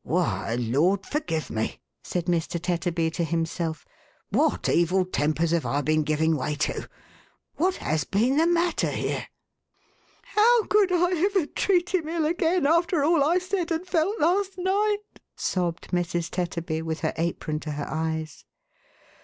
[0.04, 2.60] "Why, Lord forgive me," said Mr.
[2.62, 3.84] Tetterby to himself,
[4.30, 6.88] "what evil tempers have I been giving way to?
[7.56, 9.26] What has been the matter here!""
[10.36, 14.56] How could I ever treat him ill again, after all I said and felt last
[14.56, 14.98] night!"
[15.34, 16.30] sobbed Mrs.
[16.30, 18.44] Tetterby, with her apron to her eyes.